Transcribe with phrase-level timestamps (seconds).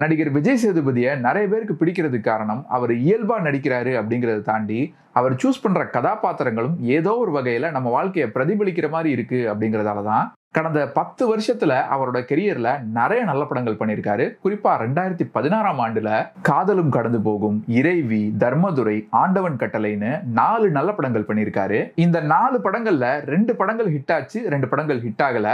[0.00, 4.80] நடிகர் விஜய் சேதுபதியை நிறைய பேருக்கு பிடிக்கிறதுக்கு காரணம் அவர் இயல்பாக நடிக்கிறாரு அப்படிங்கிறத தாண்டி
[5.18, 10.26] அவர் சூஸ் பண்ணுற கதாபாத்திரங்களும் ஏதோ ஒரு வகையில் நம்ம வாழ்க்கையை பிரதிபலிக்கிற மாதிரி இருக்குது அப்படிங்கிறதால தான்
[10.56, 14.26] கடந்த பத்து வருஷத்துல அவரோட கெரியர்ல நிறைய நல்ல படங்கள் பண்ணியிருக்காரு.
[14.44, 16.10] குறிப்பா ரெண்டாயிரத்தி பதினாறாம் ஆண்டுல
[16.48, 21.80] காதலும் கடந்து போகும் இறைவி தர்மதுரை ஆண்டவன் கட்டளைன்னு நாலு நல்ல படங்கள் பண்ணியிருக்காரு.
[22.04, 25.48] இந்த நாலு படங்கள்ல ரெண்டு படங்கள் ஹிட் ஆச்சு ரெண்டு படங்கள் ஹிட் ஆகல.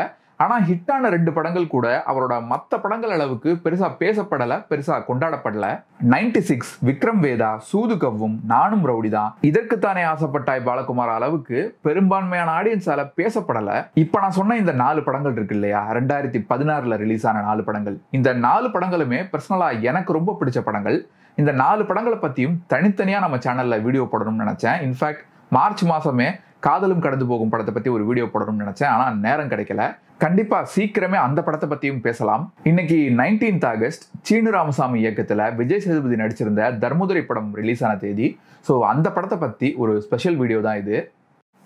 [0.44, 5.66] ஆனால் ஹிட்டான ரெண்டு படங்கள் கூட அவரோட மற்ற படங்கள் அளவுக்கு பெருசா பேசப்படல பெருசா கொண்டாடப்படல.
[6.14, 13.04] நைன்டி சிக்ஸ் விக்ரம் வேதா சூது கவ்வும் நானும் ரவுடி தான் இதற்குத்தானே ஆசைப்பட்டாய் பாலகுமார் அளவுக்கு பெரும்பான்மையான ஆடியன்ஸால
[13.20, 13.70] பேசப்படல.
[14.04, 15.82] இப்போ நான் சொன்ன இந்த நாலு படங்கள் இருக்கு இல்லையா?
[15.98, 17.98] ரெண்டாயிரத்தி பதினாறுல ரிலீஸ் ஆன நாலு படங்கள்.
[18.18, 20.98] இந்த நாலு படங்களுமே பர்சனலாக எனக்கு ரொம்ப பிடிச்ச படங்கள்.
[21.40, 24.80] இந்த நாலு படங்களை பத்தியும் தனித்தனியா நம்ம சேனல்ல வீடியோ போடணும்னு நினைச்சேன்.
[24.88, 25.24] இன்ஃபேக்ட்
[25.56, 26.28] மார்ச் மாசமே
[26.66, 28.90] காதலும் கடந்து போகும் படத்தை பத்தி ஒரு வீடியோ போடணும்னு நினைச்சேன்.
[28.94, 29.82] ஆனா நேரம் கிடைக்கல.
[30.24, 32.44] கண்டிப்பா சீக்கிரமே அந்த படத்தை பத்தியும் பேசலாம்.
[32.70, 38.28] இன்னைக்கு நைன்டீன்த் ஆகஸ்ட் சீனு ராமசாமி இயக்கத்துல விஜய் சேதுபதி நடிச்சிருந்த தர்மதுரை படம் ரிலீஸ் ஆன தேதி.
[38.68, 40.96] ஸோ அந்த படத்தை பத்தி ஒரு ஸ்பெஷல் வீடியோ தான் இது.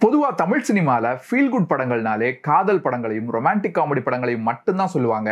[0.01, 5.31] பொதுவாக தமிழ் சினிமாவில் ஃபீல் குட் படங்கள்னாலே காதல் படங்களையும் ரொமான்டிக் காமெடி படங்களையும் மட்டும்தான் சொல்லுவாங்க.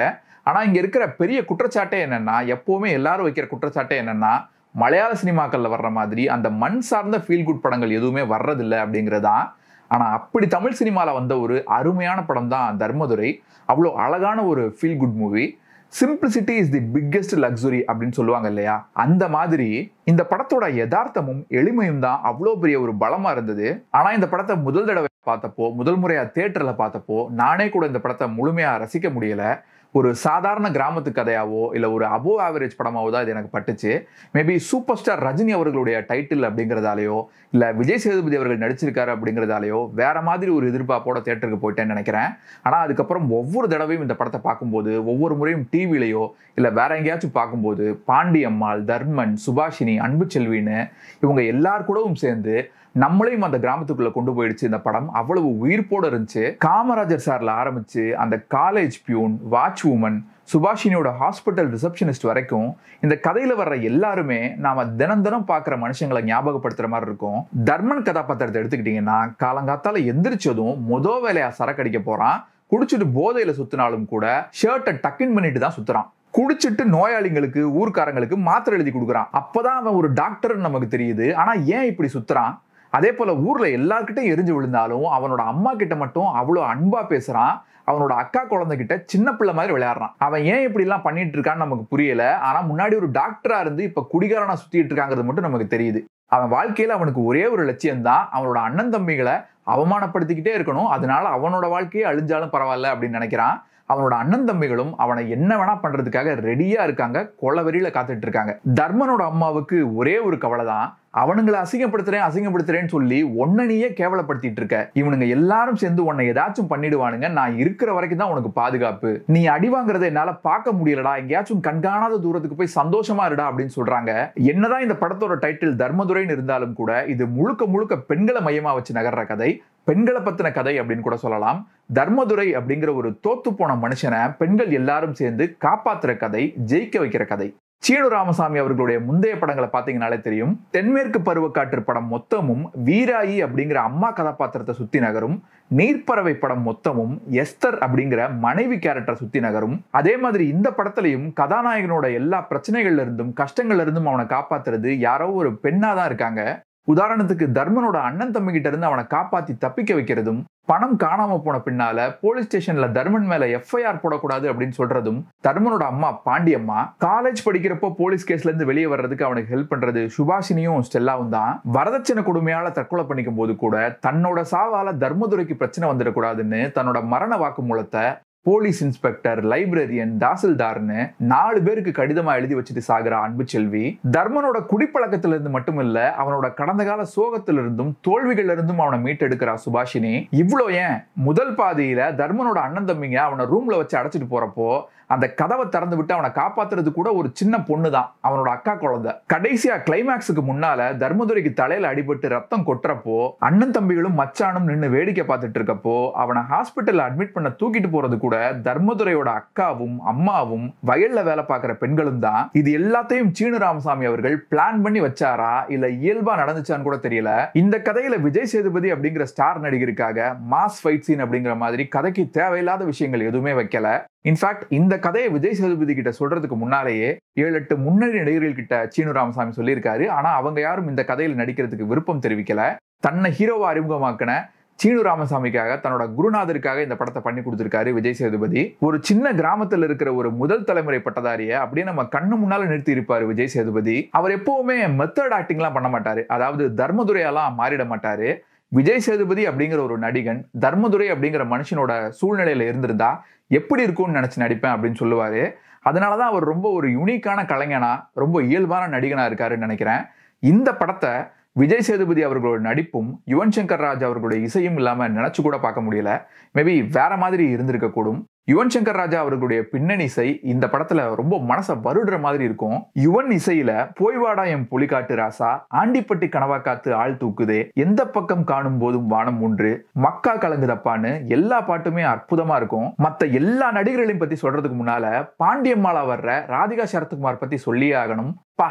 [0.49, 4.35] ஆனால் இங்கே இருக்கிற பெரிய குற்றச்சாட்டே என்னென்னா எப்போவுமே எல்லாரும் வைக்கிற குற்றச்சாட்டே என்னென்னா
[4.81, 9.45] மலையாள சினிமாக்களில் வர்ற மாதிரி அந்த மண் சார்ந்த ஃபீல் குட் படங்கள் எதுவுமே வர்றதில்லை அப்படிங்கிறதான்.
[9.91, 13.31] ஆனால் அப்படி தமிழ் சினிமாவில் வந்த ஒரு அருமையான படம் தான் தர்மதுரை.
[13.73, 15.45] அவ்வளோ அழகான ஒரு feel good movie
[15.93, 18.75] simplicity is the biggest luxury அப்படின்னு சொல்லுவாங்க இல்லையா?
[19.05, 19.69] அந்த மாதிரி
[20.11, 23.69] இந்த படத்தோட யதார்த்தமும் எளிமையும் தான் அவ்வளோ பெரிய ஒரு பலமாக இருந்தது.
[23.99, 28.81] ஆனால் இந்த படத்தை முதல் தடவை பார்த்தப்போ முதல் முறையாக தேட்டரில் பார்த்தப்போ நானே கூட இந்த படத்தை முழுமையாக
[28.85, 29.51] ரசிக்க முடியலை.
[29.97, 33.93] ஒரு சாதாரண கிராமத்து கதையாவோ இல்லை ஒரு அபோவ் ஆவரேஜ் படமாவோ தான் இது எனக்கு பட்டுச்சு.
[34.37, 37.19] மேபி சூப்பர் ஸ்டார் ரஜினி அவர்களுடைய டைட்டில் அப்படிங்கிறதாலேயோ
[37.55, 42.31] இல்லை விஜய் சேதுபதி அவர்கள் நடிச்சிருக்காரு அப்படிங்கிறதாலேயோ வேற மாதிரி ஒரு எதிர்பார்ப்போட தேட்டருக்கு போயிட்டேன்னு நினைக்கிறேன்.
[42.67, 46.25] ஆனால் அதுக்கப்புறம் ஒவ்வொரு தடவையும் இந்த படத்தை பார்க்கும்போது ஒவ்வொரு முறையும் டிவிலையோ
[46.61, 50.81] இல்லை வேற எங்கேயாச்சும் பார்க்கும்போது பாண்டியம்மாள் தர்மன் சுபாஷினி அன்பு செல்வின்னு
[51.25, 52.57] இவங்க எல்லார் கூடவும் சேர்ந்து
[53.03, 55.09] நம்மளையும் அந்த கிராமத்துக்குள்ள கொண்டு போயிடுச்சு இந்த படம்.
[55.21, 56.45] அவ்வளவு உயிர்ப்போடு இருந்துச்சு.
[56.67, 60.19] காமராஜர் சார்ல ஆரம்பிச்சு அந்த காலேஜ் பியூன் வாட்ச் உமன்
[60.53, 62.69] சுபாஷினியோட ஹாஸ்பிட்டல் ரிசப்ஷனிஸ்ட் வரைக்கும்
[63.05, 67.39] இந்த கதையில வர்ற எல்லாருமே நாம தினம் தினம் பார்க்குற மனுஷங்களை ஞாபகப்படுத்துற மாதிரி இருக்கும்.
[67.69, 72.39] தர்மன் கதாபாத்திரத்தை எடுத்துக்கிட்டீங்கன்னா காலங்காத்தால எந்திரிச்சதும் மொத வேலையா சரக்கடிக்க போறான்.
[72.73, 74.27] குடிச்சிட்டு போதையில சுத்தினாலும் கூட
[74.61, 76.09] ஷர்ட்டை டக்கின் பண்ணிட்டு தான் சுத்துறான்.
[76.39, 79.29] குடிச்சிட்டு நோயாளிங்களுக்கு ஊர்க்காரங்களுக்கு மாத்திரை எழுதி கொடுக்குறான்.
[79.41, 81.35] அப்பதான் அவன் ஒரு டாக்டர்னு நமக்கு தெரியுது.
[81.35, 82.55] ஆனா ஏன் இப்படி சுத்துறான்?
[82.91, 87.55] அதே போல ஊர்ல எல்லார்கிட்டையும் எரிஞ்சு விழுந்தாலும் அவனோட அம்மா கிட்ட மட்டும் அவ்வளோ அன்பா பேசுறான்.
[87.87, 90.15] அவனோட அக்கா குழந்தைகிட்ட சின்ன பிள்ளை மாதிரி விளையாடுறான்.
[90.19, 92.39] அவன் ஏன் இப்படி எல்லாம் பண்ணிட்டு இருக்கான்னு நமக்கு புரியல.
[92.39, 96.05] ஆனா முன்னாடி ஒரு டாக்டரா இருந்து இப்ப குடிகாரனா சுத்திட்டு இருக்காங்கிறது மட்டும் நமக்கு தெரியுது.
[96.27, 100.87] அவன் வாழ்க்கையில அவனுக்கு ஒரே ஒரு லட்சியம் தான் அவனோட அண்ணன் தம்பிகளை அவமானப்படுத்திக்கிட்டே இருக்கணும்.
[100.87, 103.63] அதனால அவனோட வாழ்க்கையே அழிஞ்சாலும் பரவாயில்ல அப்படின்னு நினைக்கிறான்.
[103.89, 107.31] அவனோட அண்ணன் தம்பிகளும் அவனை என்ன வேணா பண்றதுக்காக ரெடியா இருக்காங்க.
[107.43, 108.59] கொலவெறியில காத்துட்டு இருக்காங்க.
[108.75, 114.79] தர்மனோட அம்மாவுக்கு ஒரே ஒரு கவலை தான் அவனுங்களை அசிங்கப்படுத்துறேன் அசிங்கப்படுத்துறேன்னு சொல்லி ஒன்னனையே கேவலப்படுத்திட்டு இருக்க.
[115.01, 117.29] இவனுங்க எல்லாரும் சேர்ந்து உன்னை ஏதாச்சும் பண்ணிடுவானுங்க.
[117.39, 119.11] நான் இருக்கிற வரைக்கும் தான் உனக்கு பாதுகாப்பு.
[119.27, 121.15] நீ அடி வாங்குறத என்னால பார்க்க முடியலடா.
[121.23, 124.13] எங்கேயாச்சும் கண்காணாத தூரத்துக்கு போய் சந்தோஷமா இருடா அப்படின்னு சொல்றாங்க.
[124.53, 129.51] என்னதான் இந்த படத்தோட டைட்டில் தர்மதுரைன்னு இருந்தாலும் கூட இது முழுக்க முழுக்க பெண்களை மையமா வச்சு நகர்ற கதை
[129.89, 131.59] பெண்களை பத்தின கதை அப்படின்னு கூட சொல்லலாம்.
[131.99, 137.49] தர்மதுரை அப்படிங்கிற ஒரு தோத்து போன மனுஷனை பெண்கள் எல்லாரும் சேர்ந்து காப்பாத்துற கதை ஜெயிக்க வைக்கிற கதை.
[137.85, 140.53] சீனு ராமசாமி அவர்களுடைய முந்தைய படங்களை பார்த்தீங்கனாலே தெரியும்.
[140.71, 145.37] தென்மேற்கு பருவக்காற்று படம் மொத்தமும் வீராயி அப்படிங்கிற அம்மா கதாபாத்திரத்தை சுத்தி நகரும்.
[145.79, 149.77] நீர்ப்பறவை படம் மொத்தமும் எஸ்தர் அப்படிங்கிற மனைவி கேரக்டரை சுத்தி நகரும்.
[149.91, 155.93] அதே மாதிரி இந்த படத்துலையும் கதாநாயகனோட எல்லா பிரச்சனைகள்ல இருந்தும் கஷ்டங்கள்ல இருந்தும் அவனை காப்பாத்துறது யாரோ ஒரு பெண்ணா
[155.95, 156.43] தான் இருக்காங்க.
[156.89, 162.47] உதாரணத்துக்கு தர்மனோட அண்ணன் தம்பி கிட்ட இருந்து அவனை காப்பாத்தி தப்பிக்க வைக்கிறதும் பணம் காணாம போன பின்னால போலீஸ்
[162.47, 168.65] ஸ்டேஷன்ல தர்மன் மேல எஃப்ஐஆர் போடக்கூடாது அப்படின்னு சொல்றதும் தர்மனோட அம்மா பாண்டியம்மா காலேஜ் படிக்கிறப்போ போலீஸ் கேஸ்ல இருந்து
[168.65, 171.61] வெளியே வர்றதுக்கு அவனுக்கு ஹெல்ப் பண்றது சுபாஷினியும் ஸ்டெல்லாவும் தான்.
[171.73, 178.05] வரதட்சணை கொடுமையால தற்கொலை பண்ணிக்கும் போது கூட தன்னோட சாவால தர்மதுரைக்கு பிரச்சனை வந்துடக்கூடாதுன்னு தன்னோட மரண வாக்குமூலத்தை
[178.47, 183.99] போலீஸ் இன்ஸ்பெக்டர் லைப்ரரியன் தாசில்தார்னு நாலு பேருக்கு கடிதமா எழுதி வச்சுட்டு சாகிற அன்பு செல்வி.
[184.11, 190.29] தர்மனோட குடிப்பழக்கத்துல இருந்து மட்டும் இல்ல அவனோட கடந்த கால சோகத்துல இருந்தும் தோல்விகள்ல இருந்தும் அவனை மீட்டெடுக்கிறா சுபாஷினி.
[190.33, 190.99] இவ்வளோ ஏன்?
[191.15, 194.83] முதல் பாதியில தர்மனோட அண்ணன் தம்பிங்க அவனை ரூம்ல வச்சு அடைச்சிட்டு போறப்போ
[195.15, 199.13] அந்த கதவை திறந்து விட்டு அவனை காப்பாத்துறது கூட ஒரு சின்ன பொண்ணு தான் அவனோட அக்கா குழந்தை.
[199.33, 203.19] கடைசியா கிளைமேக்ஸுக்கு முன்னால தர்மதுரைக்கு தலையில அடிபட்டு ரத்தம் கொட்டுறப்போ
[203.49, 208.37] அண்ணன் தம்பிகளும் மச்சானும் நின்று வேடிக்கை பார்த்துட்டு இருக்கப்போ அவனை ஹாஸ்பிட்டல் அட்மிட் பண்ண தூக்கிட்டு போறது கூட
[208.69, 212.43] தர்மதுரையோட அக்காவும் அம்மாவும் வயல்ல வேலை பார்க்குற பெண்களும் தான்.
[212.61, 217.31] இது எல்லாத்தையும் சீனு ராமசாமி அவர்கள் பிளான் பண்ணி வச்சாரா இல்ல இயல்பா நடந்துச்சான்னு கூட தெரியல.
[217.63, 223.29] இந்த கதையில விஜய் சேதுபதி அப்படிங்கிற ஸ்டார் நடிகருக்காக மாஸ் ஃபைட் சீன் அப்படிங்கிற மாதிரி கதைக்கு தேவையில்லாத விஷயங்கள்
[223.31, 223.89] எதுவுமே வைக்கல.
[224.29, 227.09] இன்ஃபேக்ட் இந்த கதையை விஜய் சேதுபதி கிட்ட சொல்றதுக்கு முன்னாலேயே
[227.43, 230.05] ஏழு எட்டு முன்னணி நடிகர்கள் கிட்ட சீனு ராமசாமி சொல்லியிருக்காரு.
[230.17, 232.63] ஆனா அவங்க யாரும் இந்த கதையில் நடிக்கிறதுக்கு விருப்பம் தெரிவிக்கல.
[233.07, 234.35] தன்னை ஹீரோவா அறிமுகமாக்கின
[234.79, 238.63] சீனு ராமசாமிக்காக தன்னோட குருநாதருக்காக இந்த படத்தை பண்ணி கொடுத்துருக்காரு விஜய் சேதுபதி.
[238.87, 243.53] ஒரு சின்ன கிராமத்தில் இருக்கிற ஒரு முதல் தலைமுறை பட்டதாரிய அப்படியே நம்ம கண்ணு முன்னால நிறுத்தி இருப்பாரு விஜய்
[243.55, 243.97] சேதுபதி.
[244.19, 246.25] அவர் எப்பவுமே மெத்தட் ஆக்டிங்லாம் பண்ண மாட்டாரு.
[246.37, 248.29] அதாவது தர்மதுரையெல்லாம் மாறிட மாட்டாரு.
[248.69, 255.01] விஜய் சேதுபதி அப்படிங்கிற ஒரு நடிகன் தர்மதுரை அப்படிங்கிற மனுஷனோட சூழ்நிலையில இருந்திருந்தா எப்படி இருக்கும்னு நினைச்சு நடிப்பேன் அப்படின்னு
[255.01, 255.53] சொல்லுவாரு.
[255.85, 260.03] அதனாலதான் அவர் ரொம்ப ஒரு யூனிக்கான கலைஞனா ரொம்ப இயல்பான நடிகனா இருக்காருன்னு நினைக்கிறேன்.
[260.39, 261.11] இந்த படத்தை
[261.53, 266.11] விஜய் சேதுபதி அவர்களோட நடிப்பும் யுவன் சங்கர் ராஜ் அவர்களுடைய இசையும் இல்லாம நினைச்சு கூட பார்க்க முடியல.
[266.55, 271.75] மேபி வேற மாதிரி இருந்திருக்க கூடும் யுவன் சங்கர் ராஜா அவர்களுடைய பின்னணி இசை இந்த படத்துல ரொம்ப மனசை
[271.87, 272.77] வருடுற மாதிரி இருக்கும்.
[273.05, 273.71] யுவன் இசையில
[274.01, 275.49] போய்வாடா எம் புலிகாட்டு ராசா
[275.81, 279.73] ஆண்டிப்பட்டி கனவா காத்து ஆள் தூக்குதே எந்த பக்கம் காணும் போதும் வானம் ஒன்று
[280.07, 282.89] மக்கா கலங்குதப்பான்னு எல்லா பாட்டுமே அற்புதமா இருக்கும்.
[283.07, 285.05] மத்த எல்லா நடிகர்களையும் பத்தி சொல்றதுக்கு முன்னால
[285.45, 288.33] பாண்டியம்மாளா வர்ற ராதிகா சரத்குமார் பத்தி சொல்லியே ஆகணும்.
[288.55, 288.71] பா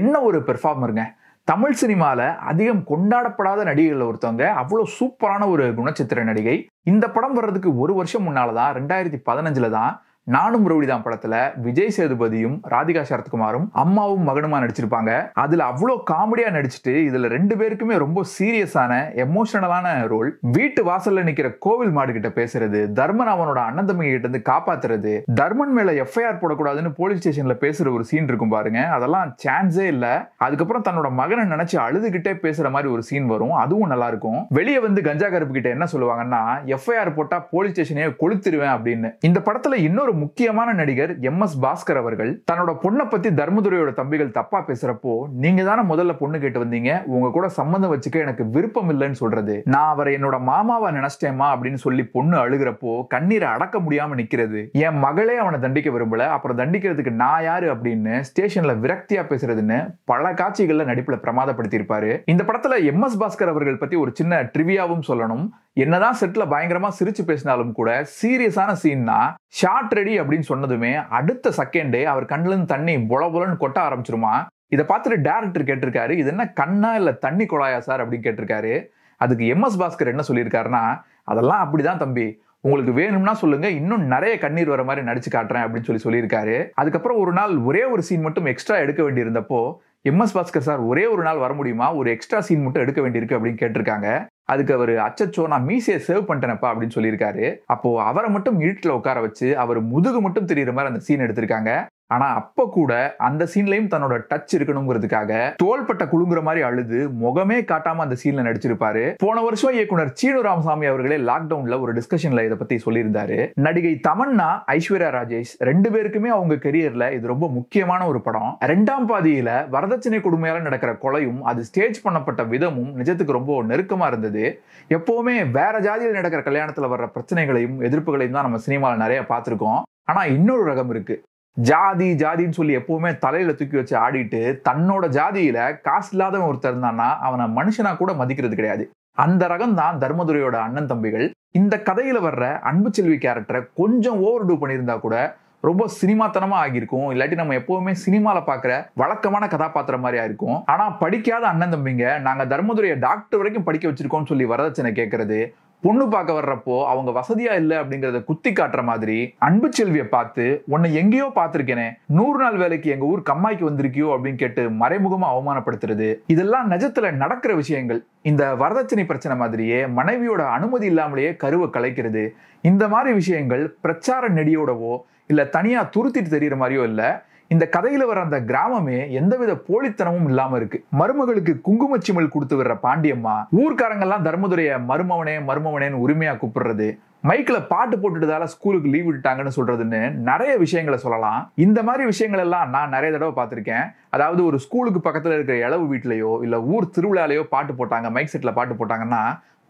[0.00, 1.02] என்ன ஒரு பெர்ஃபார்மருங்க
[1.48, 6.54] தமிழ் சினிமாவில் அதிகம் கொண்டாடப்படாத நடிகைகள் ஒருத்தவங்க அவ்வளோ சூப்பரான ஒரு குணச்சித்திர நடிகை.
[6.90, 9.92] இந்த படம் வர்றதுக்கு ஒரு வருஷம் முன்னால் தான் ரெண்டாயிரத்தி பதினஞ்சில் தான்
[10.26, 15.30] நானும் ரவுடிதான் படத்துல விஜய் சேதுபதியும் ராதிகா சரத்குமாரும் அம்மாவும் மகனுமா நடிச்சிருப்பாங்க.
[15.32, 18.92] அதுல அவ்வளோ காமெடியா நடிச்சுட்டு இதுல ரெண்டு பேருக்குமே ரொம்ப சீரியஸான
[19.24, 24.52] எமோஷனலான ரோல் வீட்டு வாசல்ல நிக்கிற கோவில் மாடு கிட்ட பேசுறது தர்மன் அவனோட அண்ணன் தம்பி கிட்ட இருந்து
[24.52, 28.86] காப்பாத்துறது தர்மன் மேல எஃப்ஐஆர் போடக்கூடாதுன்னு போலீஸ் ஸ்டேஷன்ல பேசுற ஒரு சீன் இருக்கும் பாருங்க.
[28.86, 30.30] அதெல்லாம் சான்ஸே இல்ல.
[30.36, 33.52] அதுக்கப்புறம் தன்னோட மகனை நினைச்சு அழுதுகிட்டே பேசுற மாதிரி ஒரு சீன் வரும்.
[33.52, 34.46] அதுவும் நல்லா இருக்கும்.
[34.48, 39.10] வெளியே வந்து கஞ்சா கருப்பு கிட்ட என்ன சொல்லுவாங்கன்னா எஃப்ஐஆர் போட்டா போலீஸ் ஸ்டேஷனே கொளுத்துருவேன் அப்படின்னு.
[39.20, 44.64] இந்த படத்துல இன்னொரு முக்கியமான நடிகர் எம் எஸ் பாஸ்கர் அவர்கள் தன்னோட பொண்ணை பத்தி தர்மதுரையோட தம்பிகள் தப்பா
[44.66, 47.02] பேசுறப்போ நீங்க தானே முதல்ல பொண்ணு கேட்டு வந்தீங்க?
[47.04, 49.62] உங்க கூட சம்மந்தம் வச்சுக்க எனக்கு விருப்பம் இல்லைன்னு சொல்றது.
[49.64, 54.70] நான் அவரை என்னோட மாமாவா நினைச்சிட்டேமா அப்படின்னு சொல்லி பொண்ணு அழுகிறப்போ கண்ணீரை அடக்க முடியாம நிக்கிறது.
[54.72, 56.16] என் மகளே அவனை தண்டிக்க விரும்பல.
[56.16, 62.22] அப்புறம் தண்டிக்கிறதுக்கு நான் யாரு அப்படின்னு ஸ்டேஷன்ல விரக்தியா பேசுறதுன்னு பல காட்சிகள்ல நடிப்புல பிரமாதப்படுத்தியிருப்பாரு.
[62.26, 65.48] இந்த படத்துல எம் எஸ் பாஸ்கர் அவர்கள் பத்தி ஒரு சின்ன ட்ரிவியாவும் சொல்லணும்.
[65.76, 72.24] என்னதான் செட்டில் பயங்கரமா சிரிச்சு பேசினாலும் கூட சீரியஸான சீன்னா ஷார்ட் ரெடி அப்படின்னு சொன்னதுமே அடுத்த செகண்டே அவர்
[72.24, 74.34] கண்ணுலருந்து தண்ணி பொல பொலன்னு கொட்ட ஆரம்பிச்சிருமா?
[74.68, 78.08] இதை பார்த்துட்டு டேரக்டர் கேட்டிருக்காரு இது என்ன கண்ணா இல்லை தண்ணி குழாயா சார்?
[78.08, 78.86] அப்படின்னு கேட்டிருக்காரு.
[79.16, 82.42] அதுக்கு எம் எஸ் பாஸ்கர் என்ன சொல்லியிருக்காருன்னா அதெல்லாம் அப்படிதான் தம்பி.
[82.60, 86.68] உங்களுக்கு வேணும்னா சொல்லுங்க இன்னும் நிறைய கண்ணீர் வர மாதிரி நடிச்சு காட்டுறேன் அப்படின்னு சொல்லி சொல்லியிருக்காரு.
[86.74, 91.06] அதுக்கப்புறம் ஒரு நாள் ஒரே ஒரு சீன் மட்டும் எக்ஸ்ட்ரா எடுக்க வேண்டியிருந்தப்போ எம் எஸ் பாஸ்கர் சார் ஒரே
[91.06, 91.94] ஒரு நாள் வர முடியுமா?
[91.94, 94.08] ஒரு எக்ஸ்ட்ரா சீன் மட்டும் எடுக்க வேண்டியிருக்கு அப்படின்னு கேட்டிருக்காங்க.
[94.52, 97.46] அதுக்கு அவர் அச்சச்சோ நான் மீசையை சேவ் பண்ணிட்டேனப்பா அப்படின்னு சொல்லியிருக்காரு.
[97.74, 101.72] அப்போ அவரை மட்டும் இருட்டில் உட்கார வச்சு அவர் முதுகு மட்டும் தெரியுற மாதிரி அந்த சீன் எடுத்திருக்காங்க.
[102.06, 108.16] ஆனா அப்ப கூட அந்த சீன்லயும் தன்னோட டச் இருக்கணுங்கிறதுக்காக தோள்பட்ட குலுங்குற மாதிரி அழுது முகமே காட்டாம அந்த
[108.22, 109.14] சீன்ல நடிச்சிருப்பாரு.
[109.16, 113.50] போன வருஷம் இயக்குனர் சீனு ராமசாமி அவர்களே லாக்டவுன்ல ஒரு டிஸ்கஷன்ல இதை பத்தி சொல்லியிருந்தாரு.
[113.54, 118.58] நடிகை தமன்னா ஐஸ்வர்யா ராஜேஷ் ரெண்டு பேருக்குமே அவங்க கெரியர்ல இது ரொம்ப முக்கியமான ஒரு படம்.
[118.60, 124.62] ரெண்டாம் பாதியில வரதட்சணை கொடுமையால நடக்கிற கொலையும் அது ஸ்டேஜ் பண்ணப்பட்ட விதமும் நிஜத்துக்கு ரொம்ப நெருக்கமா இருந்தது.
[124.88, 129.80] எப்பவுமே வேற ஜாதியில் நடக்கிற கல்யாணத்துல வர்ற பிரச்சனைகளையும் எதிர்ப்புகளையும் தான் நம்ம சினிமாவில் நிறைய பார்த்திருக்கோம்.
[130.04, 131.22] ஆனா இன்னொரு ரகம் இருக்கு.
[131.56, 137.44] ஜாதி ஜாதின்னு சொல்லி எப்பவுமே தலையில தூக்கி வச்சு ஆடிட்டு தன்னோட ஜாதியில காசு இல்லாதவன் ஒருத்தர் இருந்தான்னா அவனை
[137.58, 138.84] மனுஷனா கூட மதிக்கிறது கிடையாது.
[139.18, 141.26] அந்த ரகம் தான் தர்மதுரையோட அண்ணன் தம்பிகள்.
[141.52, 145.16] இந்த கதையில வர்ற அன்பு செல்வி கேரக்டரை கொஞ்சம் ஓவர் டூ பண்ணியிருந்தா கூட
[145.64, 147.06] ரொம்ப சினிமாத்தனமா ஆகியிருக்கும்.
[147.12, 148.72] இல்லாட்டி நம்ம எப்பவுமே சினிமால பாக்குற
[149.02, 154.46] வழக்கமான கதாபாத்திரம் மாதிரி ஆயிருக்கும் ஆனா படிக்காத அண்ணன் தம்பிங்க நாங்க தர்மதுரையை டாக்டர் வரைக்கும் படிக்க வச்சிருக்கோம்னு சொல்லி
[154.54, 155.38] வரதட்சணை கேட்கறது
[155.84, 161.26] பொண்ணு பார்க்க வர்றப்போ அவங்க வசதியா இல்லை அப்படிங்கறத குத்தி காட்டுற மாதிரி அன்பு செல்வியை பார்த்து உன்னை எங்கேயோ
[161.34, 161.86] பார்த்திருக்கேனே.
[162.06, 164.08] நூறு நாள் வேலைக்கு எங்க ஊர் கம்மாய்க்கு வந்திருக்கியோ?
[164.10, 166.08] அப்படின்னு கேட்டு மறைமுகமா அவமானப்படுத்துறது.
[166.26, 168.04] இதெல்லாம் நிஜத்துல நடக்கிற விஷயங்கள்.
[168.22, 172.24] இந்த வரதட்சணை பிரச்சனை மாதிரியே மனைவியோட அனுமதி இல்லாமலேயே கருவை கலைக்கிறது.
[172.62, 174.94] இந்த மாதிரி விஷயங்கள் பிரச்சார நெடியோடவோ
[175.26, 177.10] இல்ல தனியா துருத்திட்டு தெரியுற மாதிரியோ இல்லை
[177.52, 180.78] இந்த கதையில வர அந்த கிராமமே எந்தவித போலித்தனமும் இல்லாம இருக்கு.
[181.00, 186.88] மருமகளுக்கு குங்குமச்சிமல் கொடுத்து வர்ற பாண்டியம்மா ஊர்க்காரங்கெல்லாம் தர்மதுரைய மருமவனே மருமவனேன்னு உரிமையா கூப்பிடுறது
[187.28, 191.38] மைக்கில் பாட்டு போட்டுட்டதால ஸ்கூலுக்கு லீவ் விட்டுட்டாங்கன்னு சொல்றதுன்னு நிறைய விஷயங்களை சொல்லலாம்.
[191.54, 193.86] இந்த மாதிரி விஷயங்கள் எல்லாம் நான் நிறைய தடவை பார்த்துருக்கேன்.
[194.16, 198.74] அதாவது ஒரு ஸ்கூலுக்கு பக்கத்தில் இருக்கிற இளவு வீட்லையோ இல்லை ஊர் திருவிழாலையோ பாட்டு போட்டாங்க மைக் செட்டில் பாட்டு
[198.74, 199.22] போட்டாங்கன்னா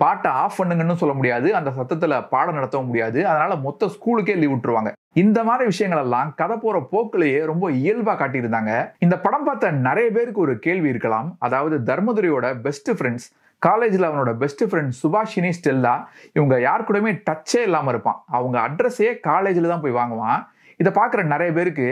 [0.03, 1.49] பாட்டை ஆஃப் பண்ணுங்கன்னு சொல்ல முடியாது.
[1.59, 3.19] அந்த சத்தத்தில் பாடம் நடத்தவும் முடியாது.
[3.31, 4.91] அதனால மொத்த ஸ்கூலுக்கே லீவ் விட்டுருவாங்க.
[5.23, 8.73] இந்த மாதிரி விஷயங்கள் எல்லாம் கதை போற போக்கிலேயே ரொம்ப இயல்பா காட்டியிருந்தாங்க.
[8.99, 11.29] இந்த படம் பார்த்த நிறைய பேருக்கு ஒரு கேள்வி இருக்கலாம்.
[11.39, 13.29] அதாவது தர்மதுரையோட பெஸ்ட் ஃப்ரெண்ட்ஸ்
[13.67, 15.95] காலேஜில் அவனோட பெஸ்ட் ஃப்ரெண்ட் சுபாஷினி ஸ்டெல்லா
[16.33, 18.19] இவங்க யார் கூடயுமே டச்சே இல்லாமல் இருப்பான்.
[18.39, 20.41] அவங்க அட்ரஸே காலேஜில் தான் போய் வாங்குவான்.
[20.81, 21.89] இதை பார்க்குற நிறைய பேருக்கு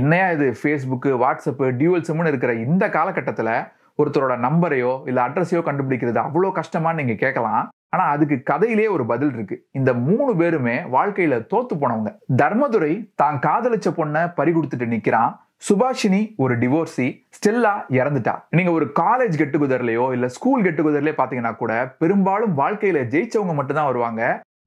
[0.00, 3.54] என்னையா இது ஃபேஸ்புக்கு வாட்ஸ்அப்பு டியூவல் சிம்னு இருக்கிற இந்த காலகட்டத்தில்
[4.02, 7.64] ஒருத்தரோட நம்பரையோ இல்லை அட்ரஸையோ கண்டுபிடிக்கிறது அவ்வளோ கஷ்டமான்னு நீங்கள் கேட்கலாம்.
[7.94, 9.56] ஆனால் அதுக்கு கதையிலே ஒரு பதில் இருக்கு.
[9.78, 12.10] இந்த மூணு பேருமே வாழ்க்கையில தோத்து போனவங்க.
[12.42, 15.32] தர்மதுரை தான் காதலிச்ச பொண்ணை பறி கொடுத்துட்டு நிற்கிறான்
[15.66, 18.34] சுபாஷினி ஒரு டிவோர்ஸி ஸ்டெல்லா இறந்துட்டா.
[18.56, 23.90] நீங்க ஒரு காலேஜ் கெட் டுகெதர்லயோ இல்ல ஸ்கூல் கெட் டுகெதர்லயோ பாத்தீங்கன்னா கூட பெரும்பாலும் வாழ்க்கையில ஜெயிச்சவங்க மட்டும்தான்
[23.90, 24.22] வருவாங்க.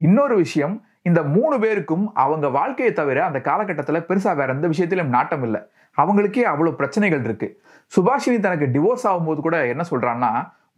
[0.07, 0.75] இன்னொரு விஷயம்
[1.07, 5.61] இந்த மூணு பேருக்கும் அவங்க வாழ்க்கையை தவிர அந்த காலகட்டத்தில் பெருசாக வேற எந்த விஷயத்திலும் நாட்டம் இல்லை.
[5.97, 7.49] அவங்களுக்கே அவ்வளோ பிரச்சனைகள் இருக்கு.
[7.95, 10.31] சுபாஷினி தனக்கு டிவோர்ஸ் ஆகும்போது கூட என்ன சொல்றான்னா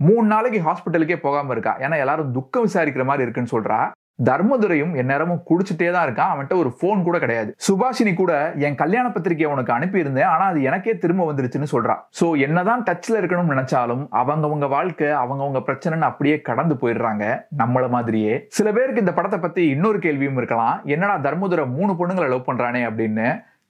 [0.07, 1.71] மூணு நாளைக்கு ஹாஸ்பிட்டலுக்கே போகாமல் இருக்கா?
[1.79, 3.79] ஏன்னா எல்லாரும் துக்கம் விசாரிக்கிற மாதிரி இருக்குன்னு சொல்றா.
[4.27, 6.31] தர்மதுரையும் எந்நேரமும் குடிச்சிட்டே தான் இருக்கான்.
[6.33, 7.51] அவன்கிட்ட ஒரு ஃபோன் கூட கிடையாது.
[7.67, 8.33] சுபாஷினி கூட
[8.67, 10.29] என் கல்யாண பத்திரிகையை உனக்கு அனுப்பியிருந்தேன்.
[10.33, 11.95] ஆனா அது எனக்கே திரும்ப வந்துருச்சுன்னு சொல்றா.
[12.19, 17.25] சோ என்னதான் டச்ல இருக்கணும்னு நினைச்சாலும் அவங்கவங்க வாழ்க்கை அவங்கவங்க பிரச்சனைன்னு அப்படியே கடந்து போயிடுறாங்க
[17.61, 18.33] நம்மள மாதிரியே.
[18.57, 20.75] சில பேருக்கு இந்த படத்தை பத்தி இன்னொரு கேள்வியும் இருக்கலாம்.
[20.95, 23.27] என்னடா தர்மதுரை மூணு பொண்ணுங்களை லவ் பண்றானே அப்படின்னு.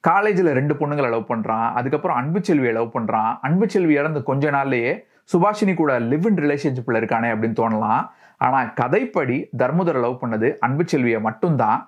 [0.08, 4.91] காலேஜில் ரெண்டு பொண்ணுங்களை லவ் பண்ணுறான் அதுக்கப்புறம் அன்புச்செல்வியை லவ் பண்ணுறான் அன்புச்செல்வி இறந்து கொஞ்ச நாள்லேயே
[5.32, 8.03] சுபாஷினி கூட லிவ் இன் ரிலேஷன்ஷிப்பில் இருக்கானே அப்படின்னு தோணலாம்.
[8.39, 11.81] ஆனால் கதைப்படி தர்முதர் லவ் பண்ணது அன்பு செல்வியை மட்டும்தான்.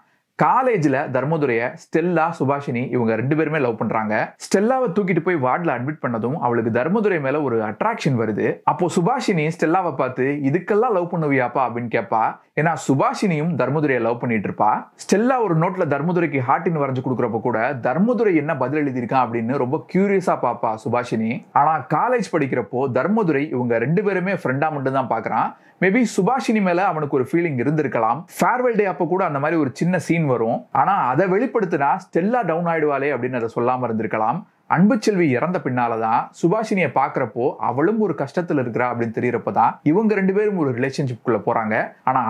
[0.44, 4.14] காலேஜில் தர்மதுரைய ஸ்டெல்லா சுபாஷினி இவங்க ரெண்டு பேருமே லவ் பண்ணுறாங்க
[4.46, 8.48] ஸ்டெல்லாவை தூக்கிட்டு போய் வார்டில் அட்மிட் பண்ணதும் அவளுக்கு தர்மதுரை மேலே ஒரு அட்ராக்ஷன் வருது.
[8.72, 11.62] அப்போ சுபாஷினி ஸ்டெல்லாவை பார்த்து இதுக்கெல்லாம் லவ் பண்ணுவியாப்பா?
[11.68, 12.24] அப்படின்னு கேட்பா
[12.60, 14.72] ஏன்னா சுபாஷினியும் தர்மதுரையை லவ் பண்ணிட்டு இருப்பா.
[15.04, 20.38] ஸ்டெல்லா ஒரு நோட்ல தர்மதுரைக்கு ஹார்ட்டின் வரைஞ்சு கொடுக்குறப்ப கூட தர்மதுரை என்ன பதில் எழுதியிருக்கான் அப்படின்னு ரொம்ப கியூரியஸா
[20.46, 21.32] பாப்பா சுபாஷினி.
[21.62, 25.50] ஆனா காலேஜ் படிக்கிறப்போ தர்மதுரை இவங்க ரெண்டு பேருமே ஃப்ரெண்டா மட்டும் தான் பாக்குறான்.
[25.84, 28.20] மேபி சுபாஷினி மேல அவனுக்கு ஒரு ஃபீலிங் இருந்திருக்கலாம்.
[28.40, 30.62] ஃபேர்வெல் டே அப்போ கூட அந்த மாதிரி ஒரு சின்ன சீன் வரும்.
[30.84, 34.40] ஆனா அதை வெளிப்படுத்தினா ஸ்டெல்லா டவுன் ஆயிடுவாளே அப்படின்னு அதை சொல்லாமல் இருந்திருக்கலாம்.
[34.76, 40.60] அன்புச்செல்வி இறந்த பின்னால தான் சுபாஷினியை பார்க்குறப்போ அவளும் ஒரு கஷ்டத்தில் இருக்கிறா அப்படின்னு தெரியறப்பதான் இவங்க ரெண்டு பேரும்
[40.64, 41.76] ஒரு ரிலேஷன்ஷிப் குள்ள போறாங்க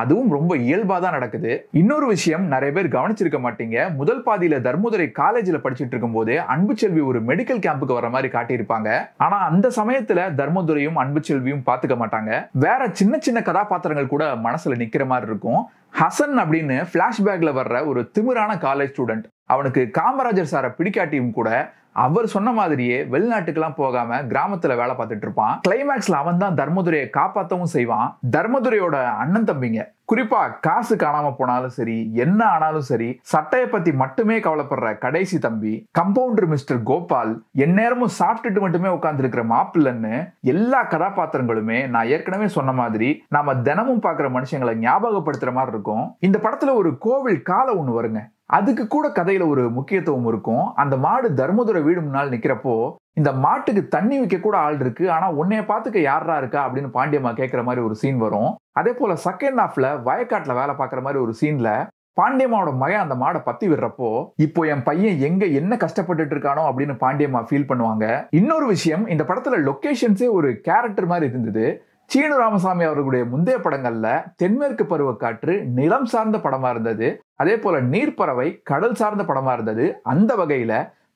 [0.01, 1.51] அதுவும் ரொம்ப இயல்பாக தான் நடக்குது.
[1.81, 3.77] இன்னொரு விஷயம் நிறைய பேர் கவனிச்சிருக்க மாட்டீங்க.
[3.99, 8.89] முதல் பாதியில் தர்மதுரை காலேஜில் படிச்சுட்டு இருக்கும்போது அன்புச்செல்வி ஒரு மெடிக்கல் கேம்புக்கு வர மாதிரி காட்டியிருப்பாங்க.
[9.17, 12.31] ஆனால் அந்த சமயத்தில் தர்மதுரையும் அன்புச்செல்வியும் பார்த்துக்க மாட்டாங்க.
[12.65, 15.61] வேற சின்ன சின்ன கதாபாத்திரங்கள் கூட மனசுல நிற்கிற மாதிரி இருக்கும்.
[15.93, 21.49] ஹசன் அப்படின்னு பிளாஷ்பேக்ல வர்ற ஒரு திமிரான காலேஜ் ஸ்டூடெண்ட் அவனுக்கு காமராஜர் சாரை பிடிக்காட்டியும் கூட
[21.91, 25.61] அவர் சொன்ன மாதிரியே வெளிநாட்டுக்கெல்லாம் போகாம கிராமத்துல வேலை பார்த்துட்டு இருப்பான்.
[25.67, 28.17] கிளைமேக்ஸ்ல அவன் தான் தர்மதுரையை காப்பாற்றவும் செய்வான்.
[28.37, 29.83] தர்மதுரையோட அண்ணன் தம்பிங்க.
[30.11, 36.47] குறிப்பா காசு காணாம போனாலும் சரி என்ன ஆனாலும் சரி சட்டையை பத்தி மட்டுமே கவலைப்படுற கடைசி தம்பி கம்பவுண்டர்
[36.47, 43.55] மிஸ்டர் கோபால் எந்நேரமும் சாப்பிட்டுட்டு மட்டுமே உட்கார்ந்து இருக்கிற மாப்பிள்ளன்னு எல்லா கதாபாத்திரங்களுமே நான் ஏற்கனவே சொன்ன மாதிரி நாம
[43.55, 46.15] தினமும் பார்க்குற மனுஷங்களை ஞாபகப்படுத்துற மாதிரி இருக்கும்.
[46.19, 48.21] இந்த படத்துல ஒரு கோவில் காலை ஒண்ணு வருங்க.
[48.57, 50.65] அதுக்கு கூட கதையில ஒரு முக்கியத்துவம் இருக்கும்.
[50.75, 52.75] அந்த மாடு தர்மதுரை வீடு முன்னால் நிக்கிறப்போ
[53.19, 55.05] இந்த மாட்டுக்கு தண்ணி வைக்க கூட ஆள் இருக்கு.
[55.11, 56.61] ஆனா உன்னைய பாத்துக்க யாரா இருக்கா?
[56.67, 58.51] அப்படின்னு பாண்டியம்மா கேட்கிற மாதிரி ஒரு சீன் வரும்.
[58.79, 61.71] அதே போல செகண்ட் ஹாஃப்ல வயக்காட்டுல வேலை பார்க்குற மாதிரி ஒரு சீன்ல
[62.19, 66.63] பாண்டியம்மாவோட மகன் அந்த மாடை பத்தி விடுறப்போ இப்போ என் பையன் எங்க என்ன கஷ்டப்பட்டுட்டு இருக்கானோ?
[66.69, 68.05] அப்படின்னு பாண்டியம்மா ஃபீல் பண்ணுவாங்க.
[68.29, 71.65] இன்னொரு விஷயம் இந்த படத்துல லொக்கேஷன்ஸே ஒரு கேரக்டர் மாதிரி இருந்தது.
[72.11, 77.07] சீனு ராமசாமி அவர்களுடைய முந்தைய படங்கள்ல தென்மேற்கு பருவக்காற்று நிலம் சார்ந்த படமா இருந்தது.
[77.35, 79.85] அதே போல நீர்ப்பறவை கடல் சார்ந்த படமா இருந்தது.
[80.03, 80.73] அந்த வகையில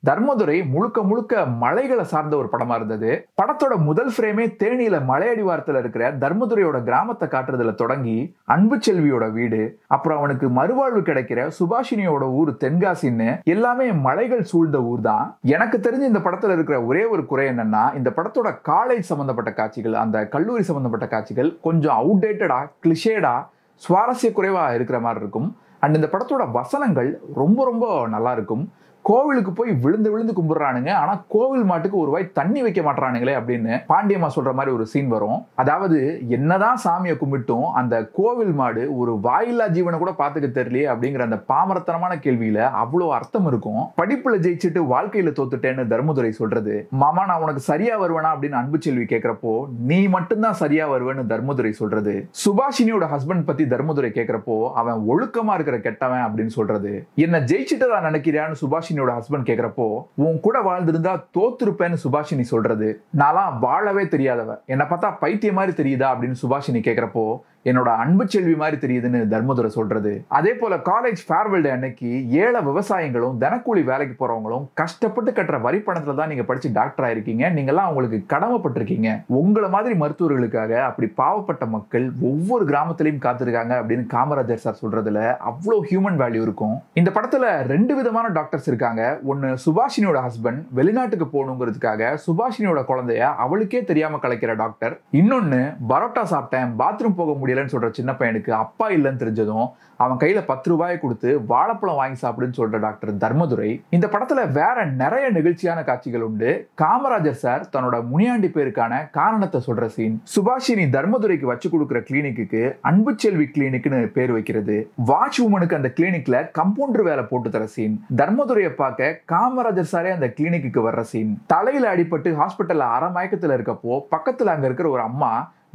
[0.07, 3.11] தர்மதுரை முழுக்க முழுக்க மலைகளை சார்ந்த ஒரு படமா இருந்தது.
[3.41, 8.17] படத்தோட முதல் ஃப்ரேமே தேனியில மலையடிவாரத்துல இருக்கிற தர்மதுரையோட கிராமத்தை காட்டுறதுல தொடங்கி
[8.55, 15.25] அன்பு செல்வியோட வீடு அப்புறம் அவனுக்கு மறுவாழ்வு கிடைக்கிற சுபாஷினியோட ஊர் தென்காசின்னு எல்லாமே மலைகள் சூழ்ந்த ஊர் தான்
[15.55, 20.27] எனக்கு தெரிஞ்சு இந்த படத்துல இருக்கிற ஒரே ஒரு குறை என்னன்னா இந்த படத்தோட காலேஜ் சம்பந்தப்பட்ட காட்சிகள் அந்த
[20.27, 23.35] கல்லூரி சம்பந்தப்பட்ட காட்சிகள் கொஞ்சம் அவுடேட்டடா கிளிஷேடா
[23.81, 25.47] சுவாரஸ்ய குறைவா இருக்கிற மாதிரி இருக்கும்.
[25.79, 28.63] அண்ட் இந்த படத்தோட வசனங்கள் ரொம்ப ரொம்ப நல்லா இருக்கும்.
[29.09, 30.91] கோவிலுக்கு போய் விழுந்து விழுந்து கும்பிடுறானுங்க.
[31.01, 35.39] ஆனா கோவில் மாட்டுக்கு ஒரு வாய் தண்ணி வைக்க மாட்டானுங்களே அப்படின்னு பாண்டியம்மா சொல்ற மாதிரி ஒரு சீன் வரும்.
[35.61, 35.97] அதாவது
[36.37, 42.13] என்னதான் சாமியை கும்பிட்டும் அந்த கோவில் மாடு ஒரு வாயில்லா ஜீவனை கூட பாத்துக்க தெரியலையே அப்படிங்கிற அந்த பாமரத்தனமான
[42.25, 43.81] கேள்வியில அவ்வளவு அர்த்தம் இருக்கும்.
[44.01, 48.31] படிப்புல ஜெயிச்சுட்டு வாழ்க்கையில தோத்துட்டேன்னு தர்மதுரை சொல்றது மாமா நான் உனக்கு சரியா வருவேனா?
[48.35, 49.53] அப்படின்னு அன்பு செல்வி கேட்கிறப்போ
[49.91, 52.15] நீ மட்டும்தான் சரியா வருவேன்னு தர்மதுரை சொல்றது.
[52.43, 56.93] சுபாஷினியோட ஹஸ்பண்ட் பத்தி தர்மதுரை கேட்கிறப்போ அவன் ஒழுக்கமா இருக்கிற கெட்டவன் அப்படின்னு சொல்றது.
[57.25, 63.01] என்ன ஜெயிச்சிட்டு நான் நினைக்கிறான்னு சுபாஷினி சுபாஷினியோட ஹஸ்பண்ட் கேக்குறப்போ உன் கூட வாழ்ந்திருந்தா தோத்துருப்பேன்னு சுபாஷினி சொல்றது.
[63.17, 64.57] நான்லாம் வாழவே தெரியாதவ.
[64.65, 65.97] என்னை பார்த்தா பைத்திய மாதிரி தெரியுதா?
[65.97, 70.11] அப்படின்னு சுபாஷினி கேட்குறப்போ என்னோட அன்பு செல்வி மாதிரி தெரியுதுன்னு தர்மதுரை சொல்றது.
[70.37, 72.09] அதே போல காலேஜ் ஃபேர்வெல் டே அன்னைக்கு
[72.43, 77.45] ஏழை விவசாயிகளும் தினக்கூலி வேலைக்கு போறவங்களும் கஷ்டப்பட்டு கட்டுற வரி பணத்துல தான் நீங்க படிச்சு டாக்டர் ஆயிருக்கீங்க.
[77.57, 79.09] நீங்கெல்லாம் அவங்களுக்கு கடமைப்பட்டிருக்கீங்க.
[79.39, 86.19] உங்களை மாதிரி மருத்துவர்களுக்காக அப்படி பாவப்பட்ட மக்கள் ஒவ்வொரு கிராமத்திலையும் காத்திருக்காங்க அப்படின்னு காமராஜர் சார் சொல்றதுல அவ்வளோ ஹியூமன்
[86.23, 86.75] வேல்யூ இருக்கும்.
[87.01, 89.01] இந்த படத்துல ரெண்டு விதமான டாக்டர்ஸ் இருக்காங்க.
[89.31, 97.19] ஒன்னு சுபாஷினியோட ஹஸ்பண்ட் வெளிநாட்டுக்கு போகணுங்கிறதுக்காக சுபாஷினியோட குழந்தைய அவளுக்கே தெரியாம கலைக்கிற டாக்டர் இன்னொன்னு பரோட்டா சாப்பிட்டேன் பாத்ரூம்
[97.19, 99.67] போக முடியாது முடியலன்னு சொல்ற சின்ன பையனுக்கு அப்பா இல்லைன்னு தெரிஞ்சதும்
[100.03, 103.69] அவன் கையில் பத்து ரூபாயை கொடுத்து வாழைப்பழம் வாங்கி சாப்பிடுன்னு சொல்ற டாக்டர் தர்மதுரை.
[103.95, 106.49] இந்த படத்துல வேற நிறைய நிகழ்ச்சியான காட்சிகள் உண்டு.
[106.81, 113.47] காமராஜர் சார் தன்னோட முனியாண்டி பேருக்கான காரணத்தை சொல்ற சீன் சுபாஷினி தர்மதுரைக்கு வச்சு கொடுக்குற கிளினிக்கு அன்பு செல்வி
[113.55, 114.77] கிளினிக்னு பேர் வைக்கிறது.
[115.11, 120.81] வாட்ச் உமனுக்கு அந்த கிளினிக்ல கம்பவுண்டர் வேலை போட்டு தர சீன் தர்மதுரையை பார்க்க காமராஜர் சாரே அந்த கிளினிக்கு
[120.89, 125.33] வர்ற சீன் தலையில அடிபட்டு ஹாஸ்பிட்டல்ல அரை மயக்கத்துல இருக்கப்போ பக்கத்துல அங்க இருக்கிற ஒரு அம்மா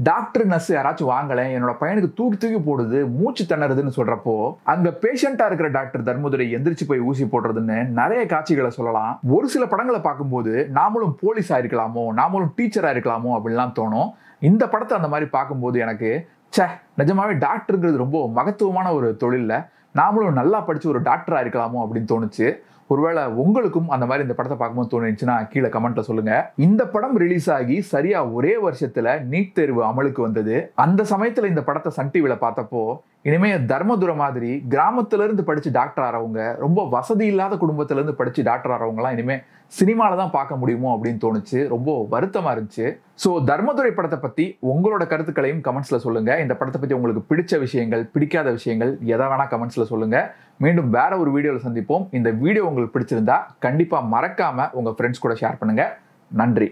[0.08, 4.34] டாக்டர் நர்ஸ் யாராச்சும் வாங்கலை என்னோட பையனுக்கு தூக்கி தூக்கி போடுது மூச்சு திணறுதுன்னு சொல்றப்போ
[4.72, 9.12] அங்க பேஷண்டா இருக்கிற டாக்டர் தர்மதுரை எந்திரிச்சு போய் ஊசி போடுறதுன்னு நிறைய காட்சிகளை சொல்லலாம்.
[9.36, 14.08] ஒரு சில படங்களை பார்க்கும்போது நாமளும் போலீஸா இருக்கலாமோ நாமளும் டீச்சரா இருக்கலாமோ அப்படின்லாம் தோணும்.
[14.50, 16.10] இந்த படத்தை அந்த மாதிரி பார்க்கும்போது எனக்கு
[16.56, 16.66] ச்சே
[17.00, 19.56] நிஜமாவே டாக்டருங்கிறது ரொம்ப மகத்துவமான ஒரு தொழிலில்
[20.00, 22.48] நாமளும் நல்லா படிச்சு ஒரு டாக்டரா இருக்கலாமோ அப்படின்னு தோணுச்சு.
[22.92, 26.32] ஒருவேளை உங்களுக்கும் அந்த மாதிரி இந்த படத்தை பார்க்கும்போது தோணுச்சுன்னா கீழே கமெண்ட்ல சொல்லுங்க.
[26.68, 30.56] இந்த படம் ரிலீஸ் ஆகி சரியா ஒரே வருஷத்துல நீட் தேர்வு அமலுக்கு வந்தது.
[30.86, 32.82] அந்த சமயத்துல இந்த படத்தை சன் டிவியில பார்த்தப்போ
[33.28, 38.74] இனிமே தர்மதுரை மாதிரி கிராமத்துல இருந்து படிச்சு டாக்டர் ஆறவங்க ரொம்ப வசதி இல்லாத குடும்பத்துல இருந்து படிச்சு டாக்டர்
[38.76, 39.36] ஆறவங்கலாம் இனிமே
[39.78, 41.58] சினிமால தான் பார்க்க முடியுமோ அப்படின்னு தோணுச்சு.
[41.72, 42.86] ரொம்ப வருத்தமா இருந்துச்சு.
[43.24, 46.30] ஸோ தர்மதுரை படத்தை பத்தி உங்களோட கருத்துக்களையும் கமெண்ட்ஸ்ல சொல்லுங்க.
[46.44, 50.18] இந்த படத்தை பத்தி உங்களுக்கு பிடிச்ச விஷயங்கள் பிடிக்காத விஷயங்கள் எதை வேணா கமெண்ட்ஸ்ல சொல்லுங்க.
[50.64, 52.04] மீண்டும் வேற ஒரு வீடியோவில் சந்திப்போம்.
[52.18, 55.92] இந்த வீடியோ உங்களுக்கு பிடிச்சிருந்தா கண்டிப்பாக மறக்காமல் உங்கள் ஃப்ரெண்ட்ஸ் கூட ஷேர் பண்ணுங்கள்
[56.30, 56.70] நன்றி.